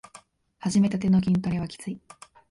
[0.57, 2.01] はじめたての筋トレはきつい